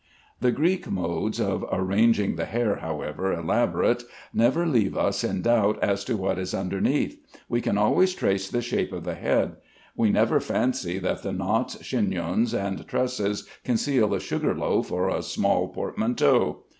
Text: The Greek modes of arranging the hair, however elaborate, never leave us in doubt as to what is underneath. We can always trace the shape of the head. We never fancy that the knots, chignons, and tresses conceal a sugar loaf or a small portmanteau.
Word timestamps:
The 0.39 0.51
Greek 0.51 0.89
modes 0.89 1.39
of 1.39 1.63
arranging 1.71 2.35
the 2.35 2.45
hair, 2.45 2.77
however 2.77 3.31
elaborate, 3.31 4.01
never 4.33 4.65
leave 4.65 4.97
us 4.97 5.23
in 5.23 5.43
doubt 5.43 5.77
as 5.83 6.03
to 6.05 6.17
what 6.17 6.39
is 6.39 6.55
underneath. 6.55 7.21
We 7.47 7.61
can 7.61 7.77
always 7.77 8.15
trace 8.15 8.49
the 8.49 8.63
shape 8.63 8.91
of 8.93 9.03
the 9.03 9.13
head. 9.13 9.57
We 9.95 10.09
never 10.09 10.39
fancy 10.39 10.97
that 10.97 11.21
the 11.21 11.33
knots, 11.33 11.75
chignons, 11.83 12.51
and 12.55 12.87
tresses 12.87 13.47
conceal 13.63 14.15
a 14.15 14.19
sugar 14.19 14.55
loaf 14.55 14.91
or 14.91 15.07
a 15.07 15.21
small 15.21 15.67
portmanteau. 15.67 16.63